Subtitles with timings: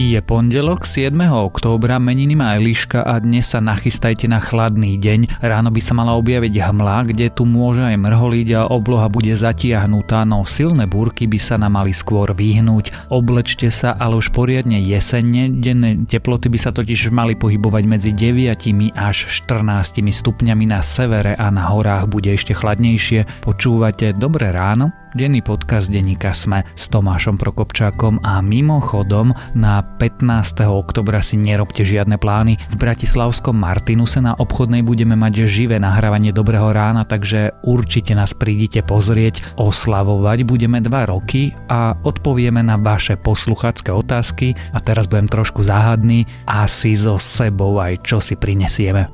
[0.00, 1.12] Je pondelok 7.
[1.28, 5.44] októbra, meniny má Eliška a dnes sa nachystajte na chladný deň.
[5.44, 10.24] Ráno by sa mala objaviť hmla, kde tu môže aj mrholiť a obloha bude zatiahnutá,
[10.24, 13.12] no silné búrky by sa nám mali skôr vyhnúť.
[13.12, 18.96] Oblečte sa, ale už poriadne jesenne, denné teploty by sa totiž mali pohybovať medzi 9
[18.96, 23.44] až 14 stupňami na severe a na horách bude ešte chladnejšie.
[23.44, 24.99] Počúvate Dobré ráno?
[25.10, 30.70] Denný podcast denníka Sme s Tomášom Prokopčákom a mimochodom na 15.
[30.70, 32.54] oktobra si nerobte žiadne plány.
[32.70, 38.86] V Bratislavskom Martinuse na obchodnej budeme mať živé nahrávanie Dobrého rána, takže určite nás prídite
[38.86, 39.42] pozrieť.
[39.58, 46.22] Oslavovať budeme 2 roky a odpovieme na vaše posluchacké otázky a teraz budem trošku záhadný
[46.46, 49.10] a si so sebou aj čo si prinesieme.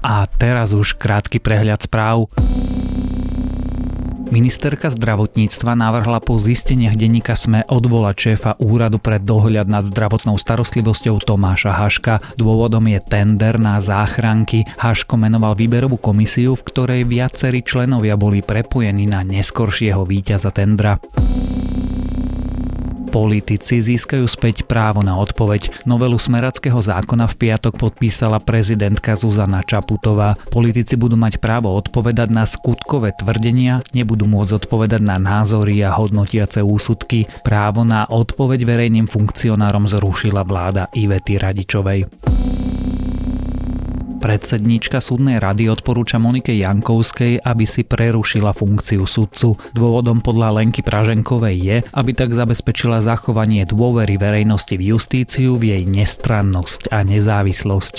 [0.00, 2.32] A teraz už krátky prehľad správ.
[4.30, 11.18] Ministerka zdravotníctva navrhla po zisteniach denníka SME odvolať šéfa úradu pre dohľad nad zdravotnou starostlivosťou
[11.18, 12.22] Tomáša Haška.
[12.38, 14.70] Dôvodom je tender na záchranky.
[14.78, 21.02] Haško menoval výberovú komisiu, v ktorej viacerí členovia boli prepojení na neskoršieho víťaza tendra.
[23.10, 25.82] Politici získajú späť právo na odpoveď.
[25.82, 30.38] Novelu smerackého zákona v piatok podpísala prezidentka Zuzana Čaputová.
[30.54, 36.62] Politici budú mať právo odpovedať na skutkové tvrdenia, nebudú môcť odpovedať na názory a hodnotiace
[36.62, 37.26] úsudky.
[37.42, 42.06] Právo na odpoveď verejným funkcionárom zrušila vláda Ivety Radičovej.
[44.20, 49.56] Predsedníčka súdnej rady odporúča Monike Jankovskej, aby si prerušila funkciu sudcu.
[49.72, 55.82] Dôvodom podľa Lenky Praženkovej je, aby tak zabezpečila zachovanie dôvery verejnosti v justíciu, v jej
[55.88, 57.94] nestrannosť a nezávislosť.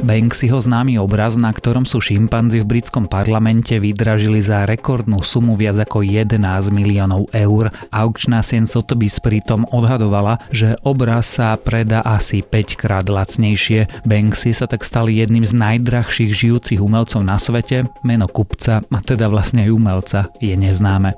[0.00, 5.76] Banksyho známy obraz, na ktorom sú šimpanzi v britskom parlamente vydražili za rekordnú sumu viac
[5.84, 6.40] ako 11
[6.72, 7.68] miliónov eur.
[7.92, 14.08] Aukčná sieň Sotheby's pritom odhadovala, že obraz sa predá asi 5 krát lacnejšie.
[14.08, 17.84] Banksy sa tak stali jedným z najdrahších žijúcich umelcov na svete.
[18.00, 21.12] Meno kupca, a teda vlastne aj umelca, je neznáme.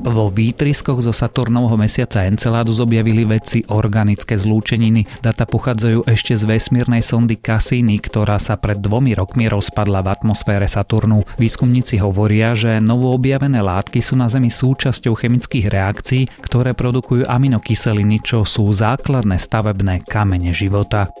[0.00, 5.04] Vo výtriskoch zo Saturnovho mesiaca Enceladus objavili vedci organické zlúčeniny.
[5.20, 10.64] Data pochádzajú ešte z vesmírnej sondy Cassini, ktorá sa pred dvomi rokmi rozpadla v atmosfére
[10.64, 11.28] Saturnu.
[11.36, 18.48] Výskumníci hovoria, že novoobjavené látky sú na Zemi súčasťou chemických reakcií, ktoré produkujú aminokyseliny, čo
[18.48, 21.12] sú základné stavebné kamene života.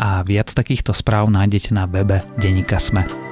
[0.00, 3.31] A viac takýchto správ nájdete na webe Denika Sme.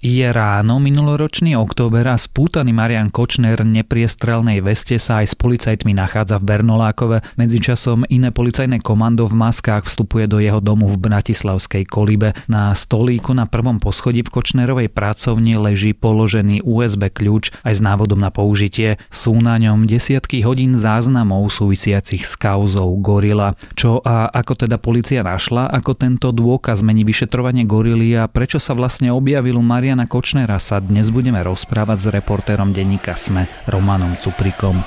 [0.00, 6.40] Je ráno, minuloročný október a spútaný Marian Kočner nepriestrelnej veste sa aj s policajtmi nachádza
[6.40, 7.20] v Bernolákove.
[7.36, 12.32] Medzičasom iné policajné komando v maskách vstupuje do jeho domu v Bratislavskej kolibe.
[12.48, 18.24] Na stolíku na prvom poschodí v Kočnerovej pracovni leží položený USB kľúč aj s návodom
[18.24, 18.96] na použitie.
[19.12, 23.52] Sú na ňom desiatky hodín záznamov súvisiacich s kauzou Gorila.
[23.76, 28.72] Čo a ako teda policia našla, ako tento dôkaz mení vyšetrovanie Gorily a prečo sa
[28.72, 34.78] vlastne objavil Marian Mariana Kočnera sa dnes budeme rozprávať s reportérom denníka SME Romanom Cuprikom.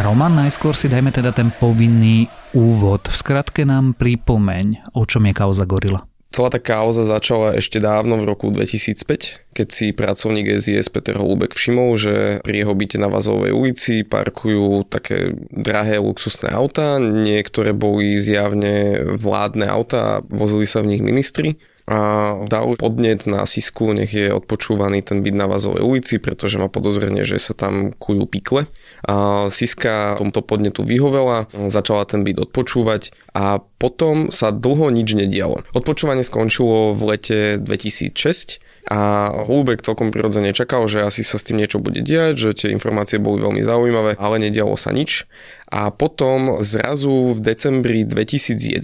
[0.00, 2.24] Roman, najskôr si dajme teda ten povinný
[2.56, 3.04] úvod.
[3.04, 6.07] V skratke nám pripomeň, o čom je kauza Gorila.
[6.28, 11.56] Celá tá kauza začala ešte dávno v roku 2005, keď si pracovník SIS Peter Holubek
[11.56, 18.20] všimol, že pri jeho byte na Vazovej ulici parkujú také drahé luxusné autá, niektoré boli
[18.20, 21.56] zjavne vládne autá a vozili sa v nich ministri
[21.88, 21.98] a
[22.44, 27.24] dal podnet na Sisku, nech je odpočúvaný ten byt na Vazovej ulici, pretože má podozrenie,
[27.24, 28.68] že sa tam kujú pikle.
[29.08, 35.64] A Siska tomto podnetu vyhovela, začala ten byt odpočúvať a potom sa dlho nič nedialo.
[35.72, 41.60] Odpočúvanie skončilo v lete 2006 a Holubek celkom prirodzene čakal, že asi sa s tým
[41.60, 45.28] niečo bude diať, že tie informácie boli veľmi zaujímavé, ale nedialo sa nič
[45.68, 48.80] a potom zrazu v decembri 2011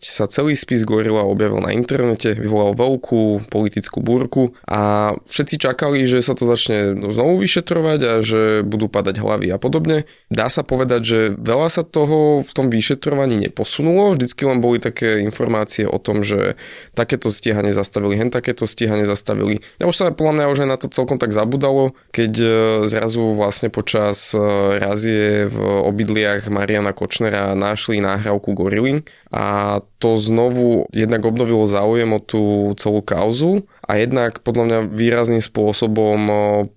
[0.00, 6.24] sa celý spis Gorila objavil na internete, vyvolal veľkú politickú búrku a všetci čakali, že
[6.24, 10.08] sa to začne znovu vyšetrovať a že budú padať hlavy a podobne.
[10.32, 15.20] Dá sa povedať, že veľa sa toho v tom vyšetrovaní neposunulo, vždycky len boli také
[15.20, 16.56] informácie o tom, že
[16.96, 19.60] takéto stíhanie zastavili, hen takéto stíhanie zastavili.
[19.76, 22.48] Ja už sa podľa mňa už aj na to celkom tak zabudalo, keď e,
[22.88, 24.40] zrazu vlastne počas e,
[24.80, 29.02] razie v obydli góriliach Mariana Kočnera našli náhrávku gorily
[29.34, 35.42] a to znovu jednak obnovilo záujem o tú celú kauzu a jednak podľa mňa výrazným
[35.42, 36.18] spôsobom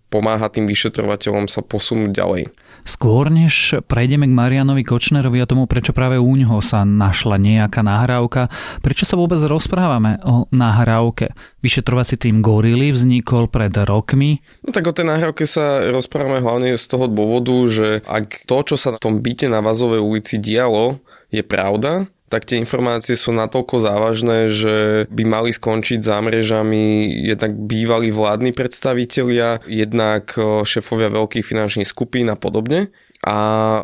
[0.09, 2.43] pomáha tým vyšetrovateľom sa posunúť ďalej.
[2.85, 7.81] Skôr než prejdeme k Marianovi Kočnerovi a tomu, prečo práve u ňoho sa našla nejaká
[7.81, 8.53] nahrávka,
[8.85, 11.33] prečo sa vôbec rozprávame o nahrávke?
[11.65, 14.37] Vyšetrovací tým Gorily vznikol pred rokmi.
[14.61, 18.75] No tak o tej nahrávke sa rozprávame hlavne z toho dôvodu, že ak to, čo
[18.77, 21.01] sa na tom byte na Vazovej ulici dialo,
[21.33, 27.53] je pravda, tak tie informácie sú natoľko závažné, že by mali skončiť za mrežami jednak
[27.53, 30.33] bývalí vládni predstavitelia, jednak
[30.65, 32.89] šefovia veľkých finančných skupín a podobne.
[33.21, 33.37] A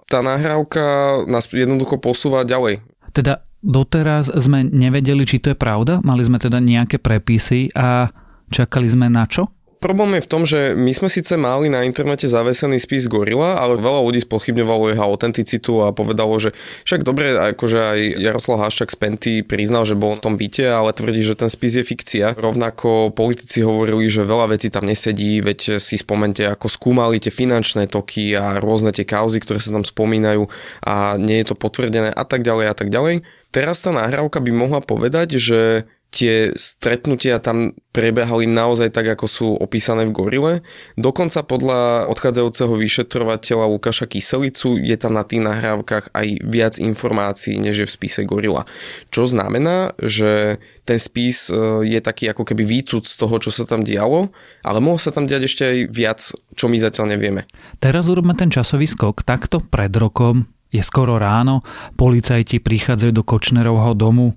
[0.06, 0.82] tá nahrávka
[1.30, 2.82] nás jednoducho posúva ďalej.
[3.14, 6.02] Teda doteraz sme nevedeli, či to je pravda?
[6.02, 8.10] Mali sme teda nejaké prepisy a
[8.50, 9.50] čakali sme na čo?
[9.82, 13.82] Problém je v tom, že my sme síce mali na internete zavesený spis Gorila, ale
[13.82, 16.54] veľa ľudí spochybňovalo jeho autenticitu a povedalo, že
[16.86, 20.94] však dobre, akože aj Jaroslav Haščák z Penty priznal, že bol v tom byte, ale
[20.94, 22.38] tvrdí, že ten spis je fikcia.
[22.38, 27.90] Rovnako politici hovorili, že veľa vecí tam nesedí, veď si spomente, ako skúmali tie finančné
[27.90, 30.46] toky a rôzne tie kauzy, ktoré sa tam spomínajú
[30.86, 33.26] a nie je to potvrdené a tak ďalej a tak ďalej.
[33.50, 39.48] Teraz tá nahrávka by mohla povedať, že tie stretnutia tam prebehali naozaj tak, ako sú
[39.56, 40.54] opísané v Gorile.
[41.00, 47.84] Dokonca podľa odchádzajúceho vyšetrovateľa Lukáša Kyselicu je tam na tých nahrávkach aj viac informácií, než
[47.84, 48.68] je v spise Gorila.
[49.08, 53.64] Čo znamená, že ten spis e, je taký ako keby výcud z toho, čo sa
[53.64, 54.36] tam dialo,
[54.68, 56.20] ale mohlo sa tam diať ešte aj viac,
[56.60, 57.48] čo my zatiaľ nevieme.
[57.80, 59.24] Teraz urobme ten časový skok.
[59.24, 60.44] Takto pred rokom
[60.76, 61.64] je skoro ráno,
[61.96, 64.36] policajti prichádzajú do Kočnerovho domu.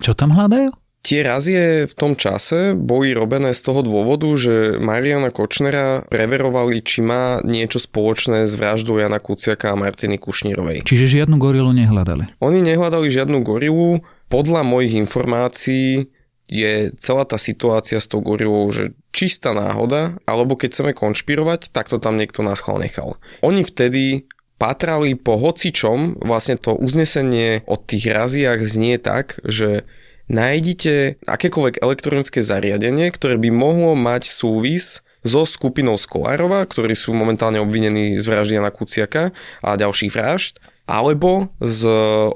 [0.00, 0.85] Čo tam hľadajú?
[1.06, 6.98] Tie razie v tom čase boli robené z toho dôvodu, že Mariana Kočnera preverovali, či
[6.98, 10.82] má niečo spoločné s vraždou Jana Kuciaka a Martiny Kušnírovej.
[10.82, 12.34] Čiže žiadnu gorilu nehľadali?
[12.42, 14.02] Oni nehľadali žiadnu gorilu.
[14.26, 16.10] Podľa mojich informácií
[16.50, 21.86] je celá tá situácia s tou gorilou, že čistá náhoda, alebo keď chceme konšpirovať, tak
[21.86, 23.14] to tam niekto nás nechal.
[23.46, 24.26] Oni vtedy
[24.58, 29.86] patrali po hocičom, vlastne to uznesenie od tých raziach znie tak, že
[30.26, 37.58] nájdite akékoľvek elektronické zariadenie, ktoré by mohlo mať súvis so skupinou Skolárova, ktorí sú momentálne
[37.58, 41.82] obvinení z vraždy Jana Kuciaka a ďalších vražd, alebo s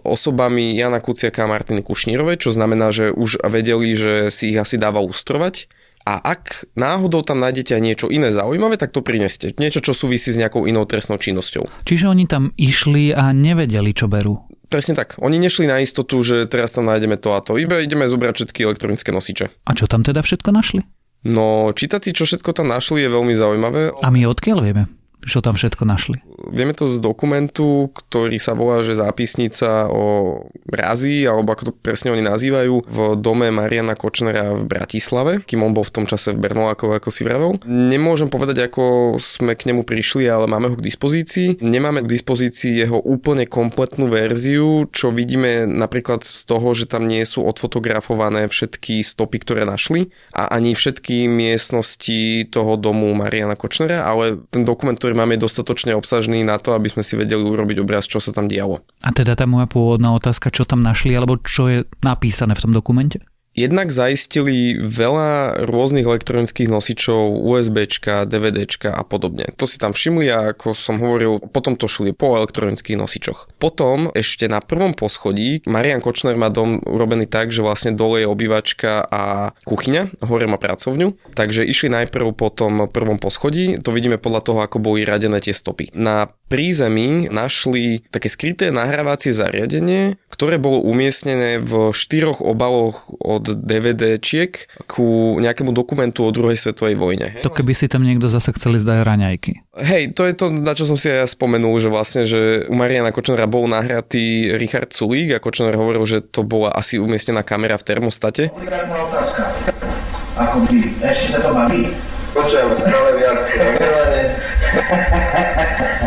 [0.03, 4.75] osobami Jana Kuciaka a Martiny Kušnírovej, čo znamená, že už vedeli, že si ich asi
[4.75, 5.71] dáva ustrovať.
[6.03, 9.55] A ak náhodou tam nájdete aj niečo iné zaujímavé, tak to prineste.
[9.61, 11.69] Niečo, čo súvisí s nejakou inou trestnou činnosťou.
[11.87, 14.51] Čiže oni tam išli a nevedeli, čo berú.
[14.71, 15.19] Presne tak.
[15.19, 17.59] Oni nešli na istotu, že teraz tam nájdeme to a to.
[17.59, 19.51] Iba ideme zobrať všetky elektronické nosiče.
[19.67, 20.87] A čo tam teda všetko našli?
[21.27, 23.91] No, čítať si, čo všetko tam našli, je veľmi zaujímavé.
[23.99, 24.87] A my odkiaľ vieme?
[25.25, 26.19] Čo tam všetko našli?
[26.51, 32.11] Vieme to z dokumentu, ktorý sa volá, že zápisnica o razi, alebo ako to presne
[32.11, 36.41] oni nazývajú, v dome Mariana Kočnera v Bratislave, kým on bol v tom čase v
[36.41, 37.61] Bernolákove, ako si vravel.
[37.69, 41.61] Nemôžem povedať, ako sme k nemu prišli, ale máme ho k dispozícii.
[41.61, 47.23] Nemáme k dispozícii jeho úplne kompletnú verziu, čo vidíme napríklad z toho, že tam nie
[47.29, 54.41] sú odfotografované všetky stopy, ktoré našli a ani všetky miestnosti toho domu Mariana Kočnera, ale
[54.51, 58.07] ten dokument, ktorý ktorý máme dostatočne obsažný na to, aby sme si vedeli urobiť obraz,
[58.07, 58.79] čo sa tam dialo.
[59.03, 62.71] A teda tá moja pôvodná otázka, čo tam našli, alebo čo je napísané v tom
[62.71, 63.19] dokumente?
[63.51, 69.51] Jednak zaistili veľa rôznych elektronických nosičov, USBčka, DVDčka a podobne.
[69.59, 73.51] To si tam všimli a ako som hovoril, potom to šli po elektronických nosičoch.
[73.59, 78.31] Potom ešte na prvom poschodí Marian Kočner má dom urobený tak, že vlastne dole je
[78.31, 81.35] obývačka a kuchyňa, hore má pracovňu.
[81.35, 85.53] Takže išli najprv po tom prvom poschodí, to vidíme podľa toho, ako boli radené tie
[85.53, 85.91] stopy.
[85.99, 94.85] Na prízemí našli také skryté nahrávacie zariadenie, ktoré bolo umiestnené v štyroch obaloch od DVD-čiek
[94.87, 97.41] ku nejakému dokumentu o druhej svetovej vojne.
[97.45, 99.53] To keby si tam niekto zase chceli zdať raňajky.
[99.81, 102.75] Hej, to je to, na čo som si aj ja spomenul, že vlastne, že u
[102.75, 107.79] Mariana Kočnera bol nahratý Richard Sulík a Kočner hovoril, že to bola asi umiestnená kamera
[107.81, 108.43] v termostate.
[110.41, 111.93] Ako by, ešte to baví?
[112.31, 113.43] Počujem stále viac.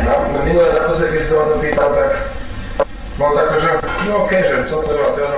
[0.08, 0.14] No,
[0.48, 2.33] minulé naposledy, keď som to pýtal, tak
[3.24, 3.72] bol tak, že
[4.12, 5.34] no okay, že co to je, to je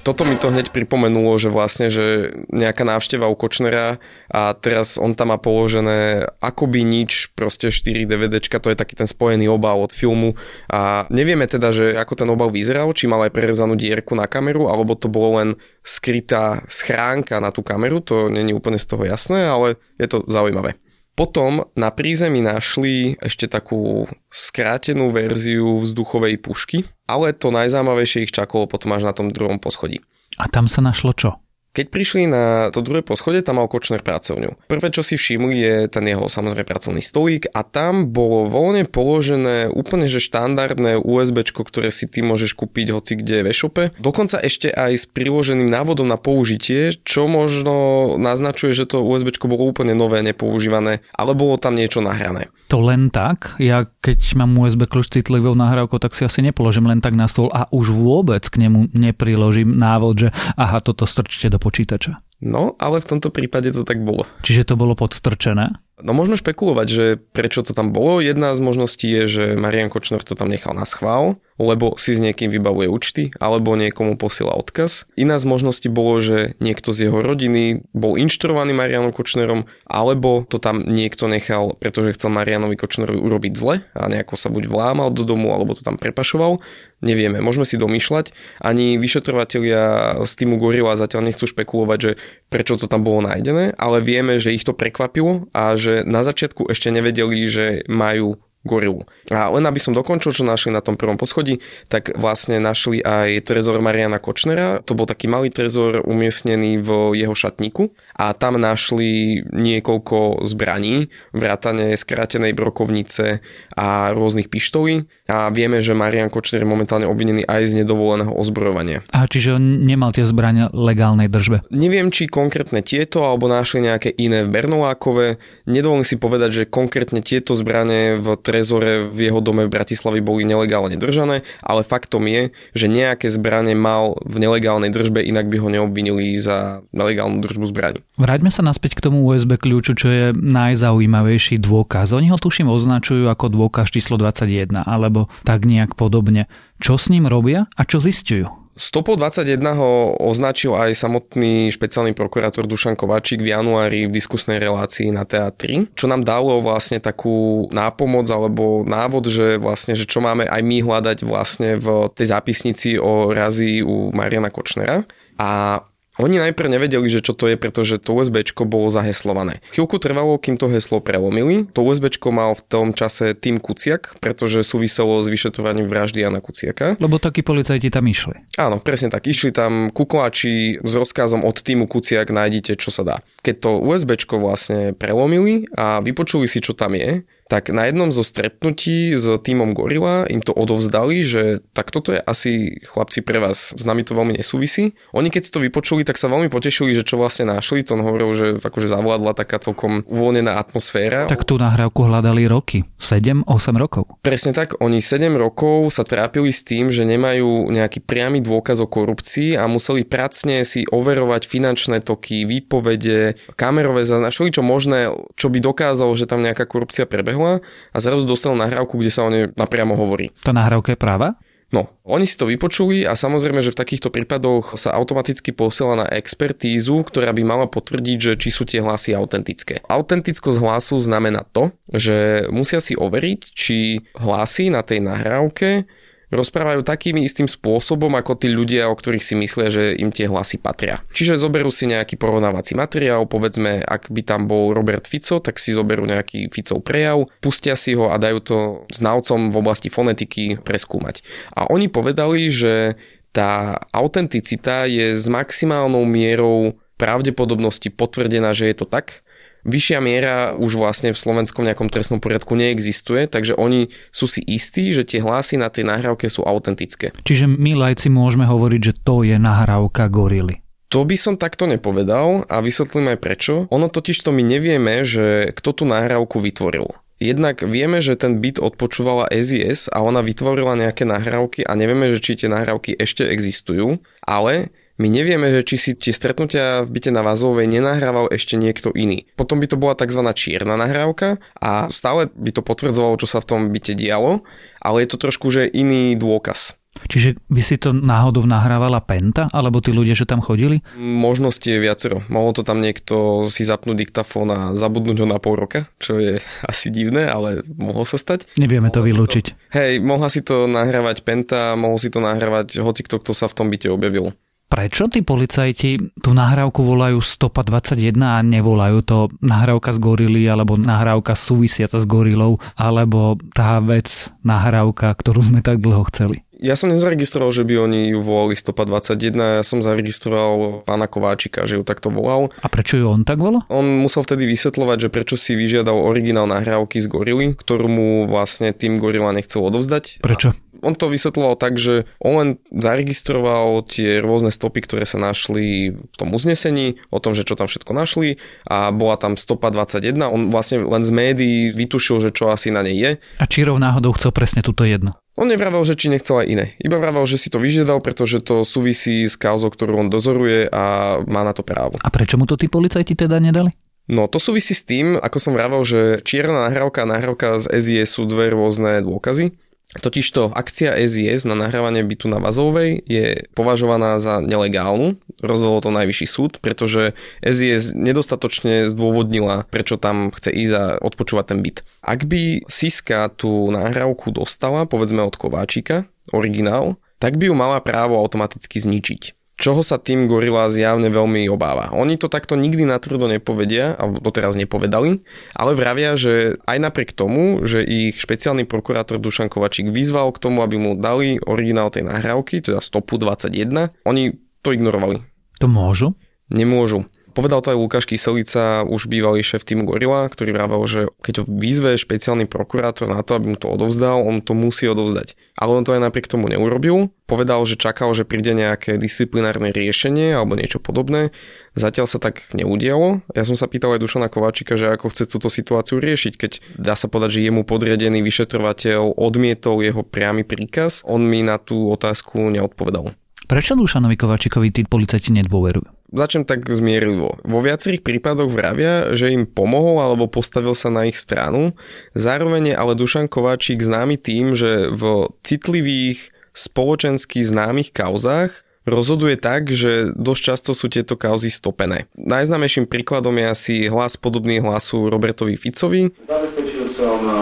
[0.00, 4.00] toto mi to hneď pripomenulo, že vlastne, že nejaká návšteva u Kočnera
[4.32, 9.04] a teraz on tam má položené akoby nič, proste 4 DVDčka, to je taký ten
[9.04, 10.40] spojený obal od filmu
[10.72, 14.72] a nevieme teda, že ako ten obal vyzeral, či mal aj prerezanú dierku na kameru,
[14.72, 15.48] alebo to bolo len
[15.84, 20.80] skrytá schránka na tú kameru, to není úplne z toho jasné, ale je to zaujímavé.
[21.18, 28.70] Potom na prízemí našli ešte takú skrátenú verziu vzduchovej pušky, ale to najzaujímavejšie ich čakalo
[28.70, 30.00] potom až na tom druhom poschodí.
[30.38, 31.42] A tam sa našlo čo?
[31.70, 34.66] Keď prišli na to druhé poschodie, tam mal Kočner pracovňu.
[34.66, 39.70] Prvé, čo si všimli, je ten jeho samozrejme pracovný stolík a tam bolo voľne položené
[39.70, 43.94] úplne že štandardné USB, ktoré si ty môžeš kúpiť hoci kde v e-shope.
[44.02, 49.70] Dokonca ešte aj s priloženým návodom na použitie, čo možno naznačuje, že to USB bolo
[49.70, 52.50] úplne nové, nepoužívané, ale bolo tam niečo nahrané.
[52.66, 53.58] To len tak?
[53.62, 57.50] Ja keď mám USB kľúč citlivou nahrávkou, tak si asi nepoložím len tak na stôl
[57.50, 62.24] a už vôbec k nemu nepriložím návod, že aha, toto strčte do počítača.
[62.40, 64.24] No, ale v tomto prípade to tak bolo.
[64.40, 65.76] Čiže to bolo podstrčené?
[66.00, 68.24] No môžeme špekulovať, že prečo to tam bolo.
[68.24, 72.20] Jedna z možností je, že Marian Kočner to tam nechal na schvál, lebo si s
[72.24, 75.04] niekým vybavuje účty, alebo niekomu posiela odkaz.
[75.20, 80.56] Iná z možností bolo, že niekto z jeho rodiny bol inštruovaný Marianom Kočnerom, alebo to
[80.56, 85.28] tam niekto nechal, pretože chcel Marianovi Kočnerovi urobiť zle a nejako sa buď vlámal do
[85.28, 86.64] domu, alebo to tam prepašoval.
[87.00, 88.32] Nevieme, môžeme si domýšľať.
[88.60, 92.12] Ani vyšetrovatelia z týmu Gorila zatiaľ nechcú špekulovať, že
[92.52, 96.68] prečo to tam bolo nájdené, ale vieme, že ich to prekvapilo a že na začiatku
[96.68, 99.08] ešte nevedeli, že majú gorilu.
[99.32, 103.48] A len aby som dokončil, čo našli na tom prvom poschodí, tak vlastne našli aj
[103.48, 104.84] trezor Mariana Kočnera.
[104.84, 107.88] To bol taký malý trezor umiestnený v jeho šatníku
[108.20, 113.40] a tam našli niekoľko zbraní, vrátane skrátenej brokovnice
[113.72, 119.00] a rôznych pištolí a vieme, že Marian Kočner je momentálne obvinený aj z nedovoleného ozbrojovania.
[119.16, 121.64] A čiže on nemal tie zbrania legálnej držbe?
[121.72, 125.40] Neviem, či konkrétne tieto, alebo našli nejaké iné v Bernolákove.
[125.70, 130.42] Nedovolím si povedať, že konkrétne tieto zbranie v trezore v jeho dome v Bratislavi boli
[130.42, 135.68] nelegálne držané, ale faktom je, že nejaké zbranie mal v nelegálnej držbe, inak by ho
[135.70, 138.02] neobvinili za nelegálnu držbu zbraní.
[138.18, 142.10] Vráťme sa naspäť k tomu USB kľúču, čo je najzaujímavejší dôkaz.
[142.10, 146.50] Oni ho tuším označujú ako dôkaz číslo 21, alebo tak nejak podobne.
[146.82, 148.59] Čo s ním robia a čo zistujú?
[148.80, 155.12] Stopo 21 ho označil aj samotný špeciálny prokurátor Dušan Kovačík v januári v diskusnej relácii
[155.12, 160.48] na teatri, čo nám dalo vlastne takú nápomoc alebo návod, že vlastne, že čo máme
[160.48, 165.04] aj my hľadať vlastne v tej zápisnici o razi u Mariana Kočnera.
[165.36, 165.84] A
[166.20, 169.64] oni najprv nevedeli, že čo to je, pretože to USB bolo zaheslované.
[169.72, 171.66] Chvíľku trvalo, kým to heslo prelomili.
[171.72, 177.00] To USB mal v tom čase tým Kuciak, pretože súviselo s vyšetrovaním vraždy Jana Kuciaka.
[177.00, 178.36] Lebo takí policajti tam išli.
[178.60, 179.26] Áno, presne tak.
[179.26, 183.16] Išli tam kukovači s rozkazom od týmu Kuciak nájdite, čo sa dá.
[183.42, 188.22] Keď to USB vlastne prelomili a vypočuli si, čo tam je, tak na jednom zo
[188.22, 193.74] stretnutí s týmom Gorila im to odovzdali, že tak toto je asi chlapci pre vás,
[193.74, 194.94] s nami to veľmi nesúvisí.
[195.10, 198.62] Oni keď to vypočuli, tak sa veľmi potešili, že čo vlastne našli, to hovoril, že
[198.62, 201.26] akože zavládla taká celkom uvoľnená atmosféra.
[201.26, 204.06] Tak tú nahrávku hľadali roky, 7-8 rokov.
[204.22, 208.86] Presne tak, oni 7 rokov sa trápili s tým, že nemajú nejaký priamy dôkaz o
[208.86, 215.58] korupcii a museli pracne si overovať finančné toky, výpovede, kamerové zaznačili čo možné, čo by
[215.58, 219.48] dokázalo, že tam nejaká korupcia prebehla stiahla a zrazu dostal nahrávku, kde sa o nej
[219.56, 220.30] napriamo hovorí.
[220.44, 221.28] Tá nahrávka je práva?
[221.70, 226.06] No, oni si to vypočuli a samozrejme, že v takýchto prípadoch sa automaticky posiela na
[226.10, 229.78] expertízu, ktorá by mala potvrdiť, že či sú tie hlasy autentické.
[229.86, 235.86] Autentickosť hlasu znamená to, že musia si overiť, či hlasy na tej nahrávke
[236.30, 240.62] rozprávajú takým istým spôsobom ako tí ľudia, o ktorých si myslia, že im tie hlasy
[240.62, 241.02] patria.
[241.10, 245.74] Čiže zoberú si nejaký porovnávací materiál, povedzme, ak by tam bol Robert Fico, tak si
[245.74, 248.58] zoberú nejaký Ficov prejav, pustia si ho a dajú to
[248.94, 251.22] znalcom v oblasti fonetiky preskúmať.
[251.54, 252.94] A oni povedali, že
[253.30, 259.22] tá autenticita je s maximálnou mierou pravdepodobnosti potvrdená, že je to tak,
[259.64, 264.92] vyššia miera už vlastne v slovenskom nejakom trestnom poriadku neexistuje, takže oni sú si istí,
[264.94, 267.12] že tie hlasy na tej nahrávke sú autentické.
[267.24, 270.62] Čiže my lajci môžeme hovoriť, že to je nahrávka gorily.
[270.90, 273.54] To by som takto nepovedal a vysvetlím aj prečo.
[273.70, 276.90] Ono totiž to my nevieme, že kto tú nahrávku vytvoril.
[277.20, 282.18] Jednak vieme, že ten byt odpočúvala SIS a ona vytvorila nejaké nahrávky a nevieme, že
[282.18, 287.08] či tie nahrávky ešte existujú, ale my nevieme, že či si tie stretnutia v byte
[287.08, 289.24] na Vazovej nenahrával ešte niekto iný.
[289.32, 290.20] Potom by to bola tzv.
[290.36, 294.44] čierna nahrávka a stále by to potvrdzovalo, čo sa v tom byte dialo,
[294.76, 296.76] ale je to trošku že iný dôkaz.
[297.08, 300.84] Čiže by si to náhodou nahrávala Penta, alebo tí ľudia, že tam chodili?
[300.98, 302.20] Možnosti je viacero.
[302.28, 306.36] Mohol to tam niekto si zapnúť diktafón a zabudnúť ho na pol roka, čo je
[306.70, 308.52] asi divné, ale mohlo sa stať.
[308.60, 309.46] Nevieme to vylúčiť.
[309.48, 313.48] To, hej, mohla si to nahrávať Penta, mohol si to nahrávať hoci kto, kto sa
[313.48, 314.36] v tom byte objavil.
[314.70, 320.78] Prečo tí policajti tú nahrávku volajú Stopa 21 a nevolajú to nahrávka z gorily alebo
[320.78, 326.46] nahrávka súvisiaca s gorilou alebo tá vec nahrávka, ktorú sme tak dlho chceli?
[326.60, 331.64] Ja som nezaregistroval, že by oni ju volali Stopa 21, ja som zaregistroval pána Kováčika,
[331.64, 332.52] že ju takto volal.
[332.60, 333.64] A prečo ju on tak volal?
[333.72, 338.76] On musel vtedy vysvetľovať, že prečo si vyžiadal originál nahrávky z gorily, ktorú mu vlastne
[338.76, 340.20] tým gorila nechcel odovzdať.
[340.20, 340.52] Prečo?
[340.80, 346.16] On to vysvetloval tak, že on len zaregistroval tie rôzne stopy, ktoré sa našli v
[346.16, 350.16] tom uznesení, o tom, že čo tam všetko našli a bola tam stopa 21.
[350.28, 353.10] On vlastne len z médií vytušil, že čo asi na nej je.
[353.40, 355.16] A Čírov náhodou chcel presne túto jedno.
[355.40, 356.66] On nevravel, že či nechcel aj iné.
[356.84, 361.16] Iba vravel, že si to vyžiadal, pretože to súvisí s kauzou, ktorú on dozoruje a
[361.24, 361.96] má na to právo.
[362.04, 363.72] A prečo mu to tí policajti teda nedali?
[364.10, 368.10] No to súvisí s tým, ako som vravel, že čierna nahrávka a nahrávka z SIS
[368.18, 369.54] sú dve rôzne dôkazy.
[369.90, 376.26] Totižto akcia SIS na nahrávanie bytu na Vazovej je považovaná za nelegálnu, rozhodol to najvyšší
[376.30, 381.82] súd, pretože SIS nedostatočne zdôvodnila, prečo tam chce ísť a odpočúvať ten byt.
[382.06, 388.14] Ak by Siska tú nahrávku dostala, povedzme od Kováčika, originál, tak by ju mala právo
[388.14, 391.92] automaticky zničiť čoho sa tým Gorila zjavne veľmi obáva.
[391.92, 395.20] Oni to takto nikdy natvrdo nepovedia, alebo doteraz nepovedali,
[395.52, 400.64] ale vravia, že aj napriek tomu, že ich špeciálny prokurátor Dušan Kovačík vyzval k tomu,
[400.64, 405.20] aby mu dali originál tej nahrávky, teda stopu 21, oni to ignorovali.
[405.60, 406.16] To môžu?
[406.48, 407.06] Nemôžu.
[407.30, 411.44] Povedal to aj Lukáš Kyselica, už bývalý šéf týmu Gorila, ktorý vravel, že keď ho
[411.46, 415.38] vyzve špeciálny prokurátor na to, aby mu to odovzdal, on to musí odovzdať.
[415.54, 417.14] Ale on to aj napriek tomu neurobil.
[417.30, 421.30] Povedal, že čakal, že príde nejaké disciplinárne riešenie alebo niečo podobné.
[421.78, 423.22] Zatiaľ sa tak neudialo.
[423.30, 426.98] Ja som sa pýtal aj Dušana Kováčika, že ako chce túto situáciu riešiť, keď dá
[426.98, 431.06] sa povedať, že jemu podriadený vyšetrovateľ odmietol jeho priamy príkaz.
[431.06, 433.14] On mi na tú otázku neodpovedal.
[433.50, 436.14] Prečo Dušanovi Kováčikovi tí policajti nedôverujú?
[436.14, 437.34] Začnem tak zmierlivo.
[437.42, 441.74] Vo viacerých prípadoch vravia, že im pomohol alebo postavil sa na ich stranu.
[442.14, 449.66] Zároveň je ale Dušan Kováčik známy tým, že v citlivých spoločensky známych kauzách rozhoduje tak,
[449.74, 452.06] že dosť často sú tieto kauzy stopené.
[452.14, 456.06] Najznámejším príkladom je asi hlas podobný hlasu Robertovi Ficovi.
[456.30, 457.34] Zabezpečil som eh,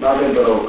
[0.00, 0.64] na tento rok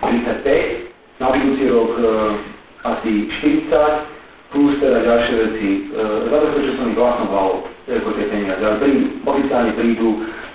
[0.00, 0.88] 35, eh,
[1.20, 5.68] na budúci rok eh, asi 40, plus teda ďalšie veci.
[5.90, 7.56] E, zabezpečil som ich vlastnou hlavou,
[7.88, 8.62] ako tie peniaze.
[8.62, 8.92] Ale prí,
[9.24, 10.08] oficiálne prídu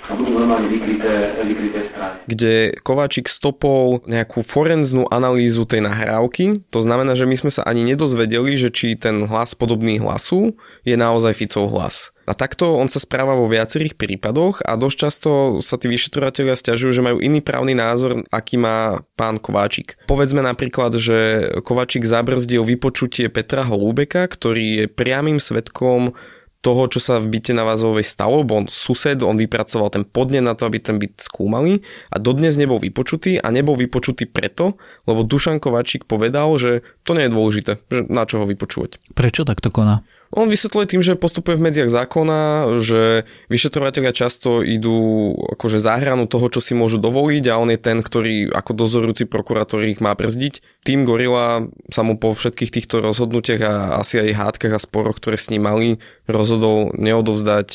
[0.04, 2.16] a budú normálne vykryté, vykryté strany.
[2.28, 7.88] Kde Kováčik stopol nejakú forenznú analýzu tej nahrávky, to znamená, že my sme sa ani
[7.88, 10.52] nedozvedeli, že či ten hlas podobný hlasu
[10.84, 12.12] je naozaj Ficov hlas.
[12.24, 16.92] A takto on sa správa vo viacerých prípadoch a dosť často sa tí vyšetrovateľia stiažujú,
[16.96, 20.00] že majú iný právny názor, aký má pán Kováčik.
[20.08, 26.16] Povedzme napríklad, že Kováčik zabrzdil vypočutie Petra Holúbeka, ktorý je priamým svetkom
[26.64, 30.40] toho, čo sa v byte na Vazovej stalo, bo on sused, on vypracoval ten podne
[30.40, 35.20] na to, aby ten byt skúmali a dodnes nebol vypočutý a nebol vypočutý preto, lebo
[35.28, 38.96] Dušan Kováčik povedal, že to nie je dôležité, že na čo ho vypočúvať.
[39.12, 40.00] Prečo takto koná?
[40.34, 46.26] On vysvetľuje tým, že postupuje v medziach zákona, že vyšetrovateľia často idú akože za hranu
[46.26, 50.10] toho, čo si môžu dovoliť a on je ten, ktorý ako dozorujúci prokurátor ich má
[50.18, 50.82] brzdiť.
[50.82, 55.38] Tým Gorila sa mu po všetkých týchto rozhodnutiach a asi aj hádkach a sporoch, ktoré
[55.38, 57.68] s ním mali, rozhodol neodovzdať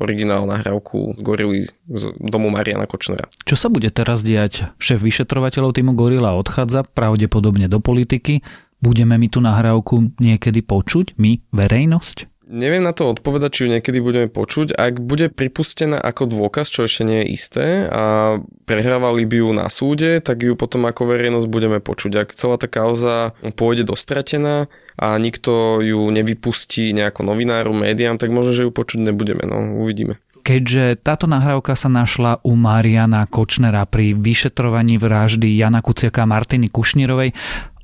[0.00, 3.28] originál nahrávku Gorily z domu Mariana Kočnera.
[3.44, 4.72] Čo sa bude teraz diať?
[4.80, 8.40] Šéf vyšetrovateľov týmu Gorila odchádza pravdepodobne do politiky
[8.86, 12.30] Budeme mi tú nahrávku niekedy počuť, my, verejnosť?
[12.46, 14.78] Neviem na to odpovedať, či ju niekedy budeme počuť.
[14.78, 19.66] Ak bude pripustená ako dôkaz, čo ešte nie je isté, a prehrávali by ju na
[19.66, 22.12] súde, tak ju potom ako verejnosť budeme počuť.
[22.14, 28.54] Ak celá tá kauza pôjde dostratená a nikto ju nevypustí nejako novináru, médiám, tak možno,
[28.54, 29.42] že ju počuť nebudeme.
[29.42, 30.22] No, uvidíme.
[30.46, 36.70] Keďže táto nahrávka sa našla u Mariana Kočnera pri vyšetrovaní vraždy Jana Kuciaka a Martiny
[36.70, 37.34] Kušnírovej,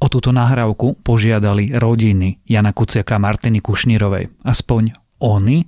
[0.02, 4.34] o túto nahrávku požiadali rodiny Jana Kuciaka a Martiny Kušnírovej.
[4.42, 5.62] Aspoň oni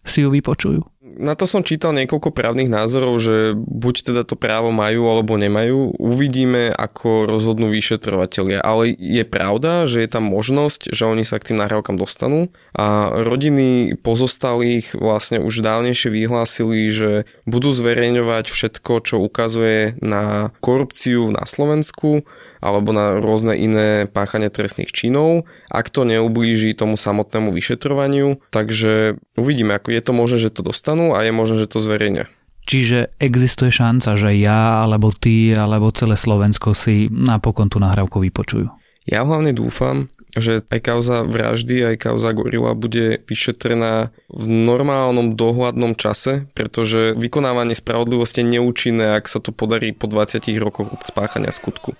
[0.00, 4.74] si ju vypočujú na to som čítal niekoľko právnych názorov, že buď teda to právo
[4.74, 5.94] majú alebo nemajú.
[5.98, 8.58] Uvidíme, ako rozhodnú vyšetrovateľia.
[8.60, 13.10] Ale je pravda, že je tam možnosť, že oni sa k tým nahrávkam dostanú a
[13.14, 17.10] rodiny pozostalých vlastne už dávnejšie vyhlásili, že
[17.46, 22.26] budú zverejňovať všetko, čo ukazuje na korupciu na Slovensku
[22.64, 28.40] alebo na rôzne iné páchania trestných činov, ak to neublíži tomu samotnému vyšetrovaniu.
[28.48, 32.32] Takže uvidíme, ako je to možné, že to dostanú a je možné, že to zverejňa.
[32.64, 38.72] Čiže existuje šanca, že ja, alebo ty, alebo celé Slovensko si napokon tú nahrávku vypočujú.
[39.04, 45.94] Ja hlavne dúfam, že aj kauza vraždy, aj kauza Gorila bude vyšetrená v normálnom dohľadnom
[45.94, 51.54] čase, pretože vykonávanie spravodlivosti je neúčinné, ak sa to podarí po 20 rokoch od spáchania
[51.54, 51.94] skutku.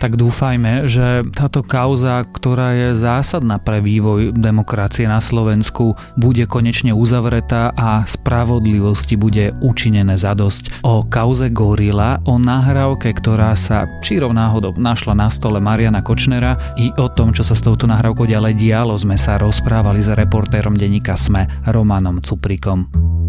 [0.00, 6.96] Tak dúfajme, že táto kauza, ktorá je zásadná pre vývoj demokracie na Slovensku, bude konečne
[6.96, 10.80] uzavretá a spravodlivosti bude učinené zadosť.
[10.88, 16.88] O kauze Gorila, o nahrávke, ktorá sa čírov náhodou našla na stole Mariana Kočnera i
[16.96, 21.12] o tom, čo sa s touto nahrávkou ďalej dialo, sme sa rozprávali s reportérom denníka
[21.12, 23.19] SME Romanom Cuprikom.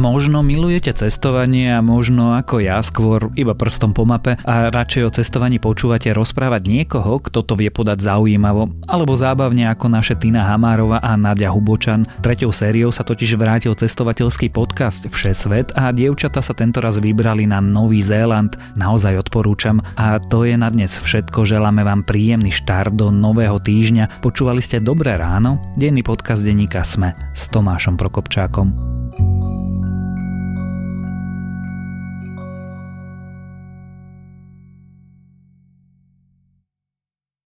[0.00, 5.10] Možno milujete cestovanie a možno ako ja skôr iba prstom po mape a radšej o
[5.12, 11.04] cestovaní počúvate rozprávať niekoho, kto to vie podať zaujímavo alebo zábavne ako naše Tina Hamárova
[11.04, 12.08] a Nadia Hubočan.
[12.24, 18.00] Treťou sériou sa totiž vrátil cestovateľský podcast Všesvet a dievčata sa tentoraz vybrali na Nový
[18.00, 18.56] Zéland.
[18.80, 19.84] Naozaj odporúčam.
[20.00, 21.44] A to je na dnes všetko.
[21.44, 24.24] Želáme vám príjemný štart do nového týždňa.
[24.24, 25.60] Počúvali ste Dobré ráno?
[25.76, 28.99] Denný podcast denníka Sme s Tomášom Prokopčákom.